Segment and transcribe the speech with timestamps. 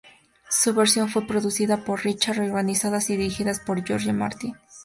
[0.49, 4.57] Su versión fue producida por Ron Richards, organizada y dirigida por George Martin.